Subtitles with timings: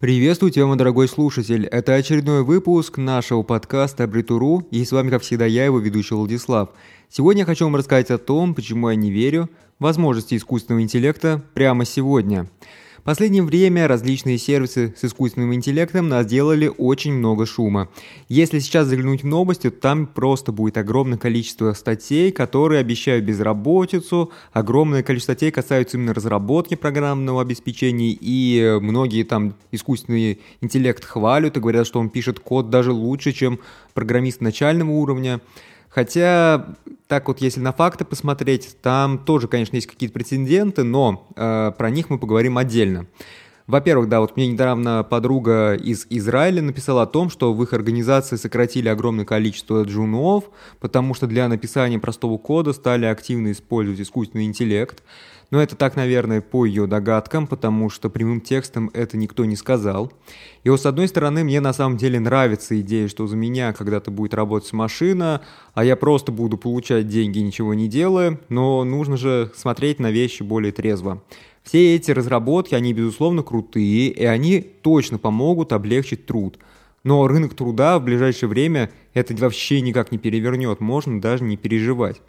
[0.00, 1.66] Приветствую тебя, мой дорогой слушатель.
[1.66, 6.68] Это очередной выпуск нашего подкаста Абритуру, и с вами, как всегда, я, его ведущий Владислав.
[7.08, 9.50] Сегодня я хочу вам рассказать о том, почему я не верю
[9.80, 12.48] в возможности искусственного интеллекта прямо сегодня–
[13.08, 17.88] последнее время различные сервисы с искусственным интеллектом наделали очень много шума.
[18.28, 24.30] Если сейчас заглянуть в новости, то там просто будет огромное количество статей, которые обещают безработицу,
[24.52, 31.60] огромное количество статей касаются именно разработки программного обеспечения, и многие там искусственный интеллект хвалят и
[31.60, 33.58] говорят, что он пишет код даже лучше, чем
[33.94, 35.40] программист начального уровня.
[35.98, 36.76] Хотя,
[37.08, 41.90] так вот, если на факты посмотреть, там тоже, конечно, есть какие-то прецеденты, но э, про
[41.90, 43.06] них мы поговорим отдельно.
[43.66, 48.36] Во-первых, да, вот мне недавно подруга из Израиля написала о том, что в их организации
[48.36, 50.44] сократили огромное количество джунов,
[50.78, 55.02] потому что для написания простого кода стали активно использовать искусственный интеллект.
[55.50, 60.12] Но это так, наверное, по ее догадкам, потому что прямым текстом это никто не сказал.
[60.62, 64.10] И вот с одной стороны, мне на самом деле нравится идея, что за меня когда-то
[64.10, 65.40] будет работать машина,
[65.72, 70.42] а я просто буду получать деньги, ничего не делая, но нужно же смотреть на вещи
[70.42, 71.22] более трезво.
[71.62, 76.58] Все эти разработки, они, безусловно, крутые, и они точно помогут облегчить труд.
[77.04, 82.20] Но рынок труда в ближайшее время это вообще никак не перевернет, можно даже не переживать.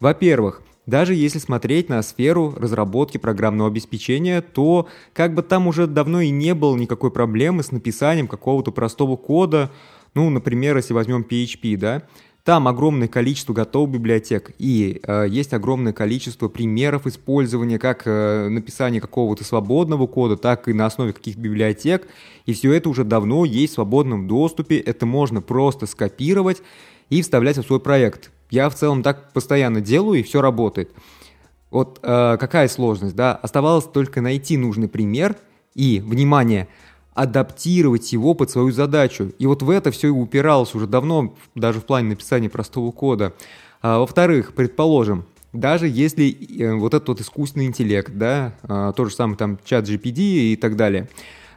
[0.00, 6.20] Во-первых, даже если смотреть на сферу разработки программного обеспечения, то как бы там уже давно
[6.20, 9.70] и не было никакой проблемы с написанием какого-то простого кода,
[10.14, 12.02] ну, например, если возьмем PHP, да,
[12.46, 19.00] там огромное количество готовых библиотек, и э, есть огромное количество примеров использования как э, написания
[19.00, 22.06] какого-то свободного кода, так и на основе каких-то библиотек.
[22.46, 26.62] И все это уже давно есть в свободном доступе, это можно просто скопировать
[27.10, 28.30] и вставлять в свой проект.
[28.50, 30.90] Я в целом так постоянно делаю, и все работает.
[31.70, 33.34] Вот э, какая сложность, да?
[33.34, 35.36] Оставалось только найти нужный пример
[35.74, 36.68] и, внимание,
[37.12, 39.32] адаптировать его под свою задачу.
[39.38, 43.32] И вот в это все и упиралось уже давно, даже в плане написания простого кода.
[43.82, 49.14] А, во-вторых, предположим, даже если э, вот этот вот искусственный интеллект, да, э, тот же
[49.14, 50.18] самый там чат GPD
[50.52, 51.08] и так далее,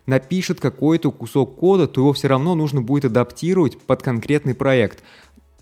[0.06, 5.04] напишет какой-то кусок кода, то его все равно нужно будет адаптировать под конкретный проект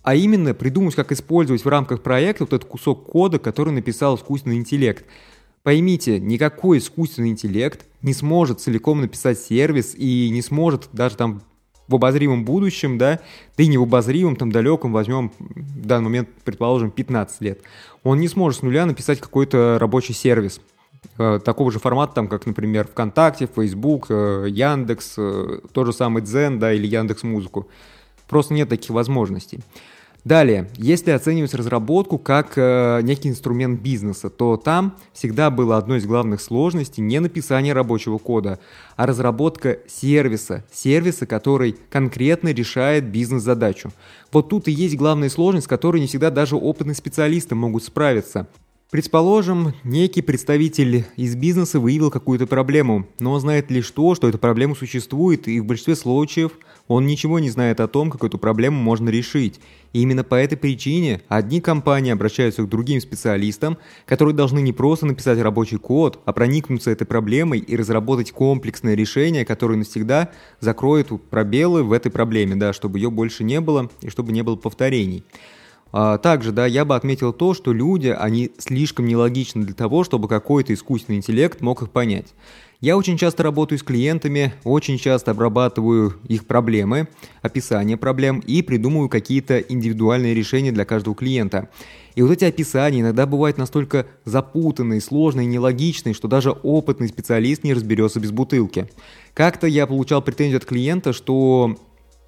[0.04, 4.58] а именно придумать, как использовать в рамках проекта вот этот кусок кода, который написал искусственный
[4.58, 5.06] интеллект.
[5.64, 11.42] Поймите, никакой искусственный интеллект не сможет целиком написать сервис и не сможет даже там
[11.88, 13.20] в обозримом будущем, да,
[13.58, 17.62] да и не в обозримом, там далеком, возьмем в данный момент, предположим, 15 лет,
[18.04, 20.62] он не сможет с нуля написать какой-то рабочий сервис
[21.18, 26.22] э, такого же формата, там, как, например, ВКонтакте, Facebook, э, Яндекс, э, тот же самый
[26.22, 27.68] Дзен, да, или Яндекс Музыку.
[28.28, 29.62] Просто нет таких возможностей.
[30.28, 36.06] Далее, если оценивать разработку как э, некий инструмент бизнеса, то там всегда было одной из
[36.06, 38.60] главных сложностей не написание рабочего кода,
[38.98, 43.94] а разработка сервиса, сервиса, который конкретно решает бизнес-задачу.
[44.34, 48.48] Вот тут и есть главная сложность, с которой не всегда даже опытные специалисты могут справиться.
[48.90, 54.38] Предположим, некий представитель из бизнеса выявил какую-то проблему, но он знает лишь то, что эта
[54.38, 56.54] проблема существует, и в большинстве случаев
[56.88, 59.60] он ничего не знает о том, как эту проблему можно решить.
[59.92, 65.06] И именно по этой причине одни компании обращаются к другим специалистам, которые должны не просто
[65.06, 70.32] написать рабочий код, а проникнуться этой проблемой и разработать комплексное решение, которое навсегда
[70.62, 74.56] закроет пробелы в этой проблеме, да, чтобы ее больше не было и чтобы не было
[74.56, 75.26] повторений.
[75.92, 80.28] А, также, да, я бы отметил то, что люди, они слишком нелогичны для того, чтобы
[80.28, 82.34] какой-то искусственный интеллект мог их понять.
[82.80, 87.08] Я очень часто работаю с клиентами, очень часто обрабатываю их проблемы,
[87.42, 91.70] описание проблем и придумываю какие-то индивидуальные решения для каждого клиента.
[92.14, 97.74] И вот эти описания иногда бывают настолько запутанные, сложные, нелогичные, что даже опытный специалист не
[97.74, 98.88] разберется без бутылки.
[99.34, 101.78] Как-то я получал претензию от клиента, что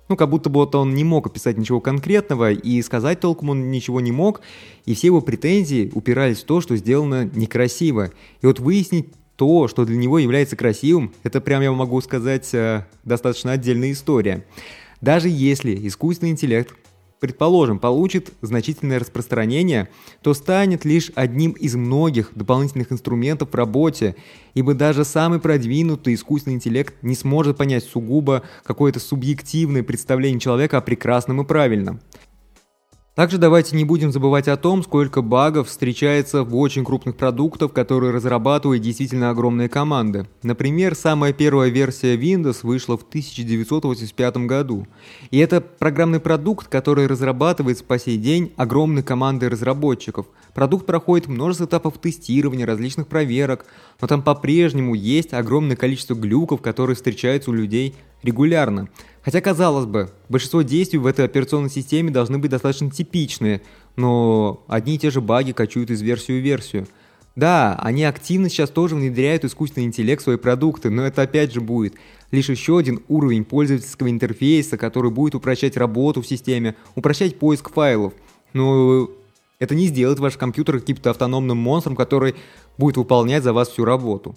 [0.09, 3.70] ну, как будто бы вот он не мог описать ничего конкретного, и сказать толком он
[3.70, 4.42] ничего не мог,
[4.86, 8.11] и все его претензии упирались в то, что сделано некрасиво.
[8.41, 12.85] И вот выяснить то, что для него является красивым, это прям, я могу сказать, э,
[13.06, 14.46] достаточно отдельная история.
[15.00, 16.76] Даже если искусственный интеллект
[17.19, 19.89] предположим, получит значительное распространение,
[20.21, 24.16] то станет лишь одним из многих дополнительных инструментов в работе,
[24.53, 30.81] ибо даже самый продвинутый искусственный интеллект не сможет понять сугубо какое-то субъективное представление человека о
[30.81, 31.99] прекрасном и правильном.
[33.19, 38.13] Также давайте не будем забывать о том, сколько багов встречается в очень крупных продуктах, которые
[38.13, 40.25] разрабатывают действительно огромные команды.
[40.41, 44.87] Например, самая первая версия Windows вышла в 1985 году.
[45.31, 50.25] И это программный продукт, который разрабатывается по сей день огромной командой разработчиков.
[50.53, 53.66] Продукт проходит множество этапов тестирования, различных проверок,
[53.99, 58.87] но там по-прежнему есть огромное количество глюков, которые встречаются у людей регулярно.
[59.23, 63.61] Хотя, казалось бы, большинство действий в этой операционной системе должны быть достаточно типичные,
[63.95, 66.87] но одни и те же баги кочуют из версии в версию.
[67.35, 71.61] Да, они активно сейчас тоже внедряют искусственный интеллект в свои продукты, но это опять же
[71.61, 71.93] будет
[72.31, 78.13] лишь еще один уровень пользовательского интерфейса, который будет упрощать работу в системе, упрощать поиск файлов.
[78.53, 79.09] Но
[79.59, 82.35] это не сделает ваш компьютер каким-то автономным монстром, который
[82.77, 84.35] будет выполнять за вас всю работу.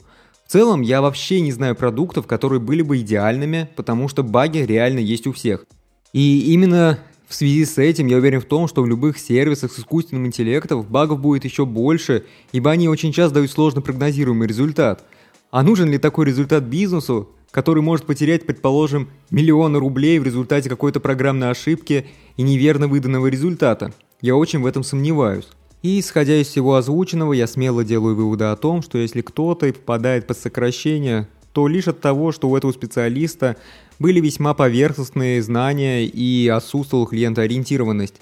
[0.52, 5.26] Целом, я вообще не знаю продуктов, которые были бы идеальными, потому что баги реально есть
[5.26, 5.64] у всех.
[6.12, 9.78] И именно в связи с этим я уверен в том, что в любых сервисах с
[9.78, 15.02] искусственным интеллектом багов будет еще больше, ибо они очень часто дают сложно прогнозируемый результат.
[15.50, 21.00] А нужен ли такой результат бизнесу, который может потерять, предположим, миллионы рублей в результате какой-то
[21.00, 23.94] программной ошибки и неверно выданного результата?
[24.20, 25.48] Я очень в этом сомневаюсь.
[25.82, 29.72] И исходя из всего озвученного, я смело делаю выводы о том, что если кто-то и
[29.72, 33.56] попадает под сокращение, то лишь от того, что у этого специалиста
[33.98, 38.14] были весьма поверхностные знания и отсутствовала клиентоориентированность.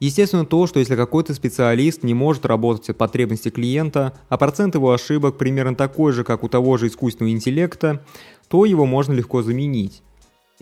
[0.00, 4.90] Естественно то, что если какой-то специалист не может работать от потребностей клиента, а процент его
[4.92, 8.04] ошибок примерно такой же, как у того же искусственного интеллекта,
[8.48, 10.02] то его можно легко заменить.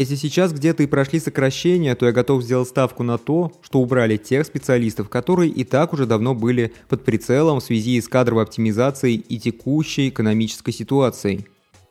[0.00, 4.16] Если сейчас где-то и прошли сокращения, то я готов сделать ставку на то, что убрали
[4.16, 9.16] тех специалистов, которые и так уже давно были под прицелом в связи с кадровой оптимизацией
[9.16, 11.44] и текущей экономической ситуацией.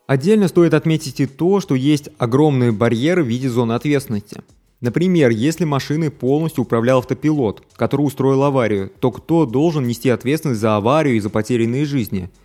[0.08, 4.42] Отдельно стоит отметить и то, что есть огромные барьеры в виде зоны ответственности.
[4.80, 10.74] Например, если машиной полностью управлял автопилот, который устроил аварию, то кто должен нести ответственность за
[10.74, 12.28] аварию и за потерянные жизни–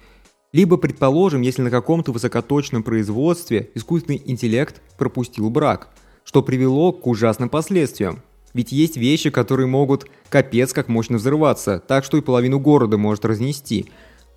[0.56, 5.90] либо, предположим, если на каком-то высокоточном производстве искусственный интеллект пропустил брак,
[6.24, 8.22] что привело к ужасным последствиям.
[8.54, 13.26] Ведь есть вещи, которые могут капец как мощно взрываться, так что и половину города может
[13.26, 13.88] разнести.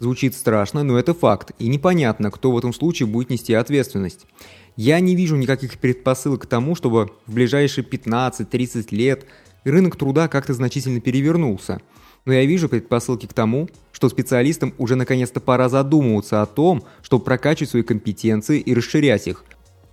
[0.01, 4.27] Звучит страшно, но это факт, и непонятно, кто в этом случае будет нести ответственность.
[4.75, 9.25] Я не вижу никаких предпосылок к тому, чтобы в ближайшие 15-30 лет
[9.63, 11.81] рынок труда как-то значительно перевернулся–
[12.29, 17.25] но я вижу предпосылки к тому, что специалистам уже наконец-то пора задумываться о том, чтобы
[17.25, 19.45] прокачивать свои компетенции и расширять их.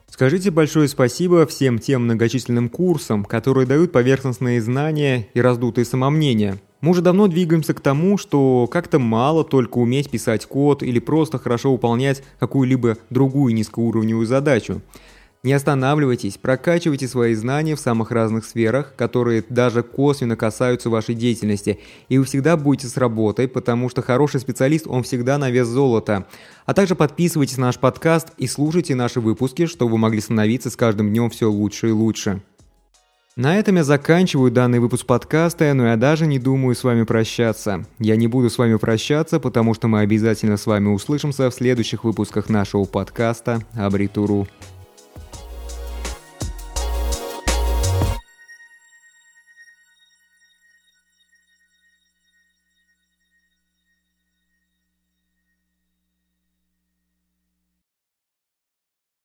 [0.09, 6.59] Скажите большое спасибо всем тем многочисленным курсам, которые дают поверхностные знания и раздутые самомнения.
[6.81, 11.39] Мы уже давно двигаемся к тому, что как-то мало только уметь писать код или просто
[11.39, 14.81] хорошо выполнять какую-либо другую низкоуровневую задачу.
[15.45, 21.80] Не останавливайтесь, прокачивайте свои знания в самых разных сферах, которые даже косвенно касаются вашей деятельности,
[22.09, 26.25] и вы всегда будете с работой, потому что хороший специалист, он всегда на вес золота.
[26.65, 30.75] А также подписывайтесь на наш подкаст и слушайте наши выпуски, чтобы вы могли становиться с
[30.75, 32.42] каждым днем все лучше и лучше.
[33.36, 37.86] На этом я заканчиваю данный выпуск подкаста, но я даже не думаю с вами прощаться.
[38.00, 42.03] Я не буду с вами прощаться, потому что мы обязательно с вами услышимся в следующих
[42.03, 44.47] выпусках нашего подкаста «Абритуру».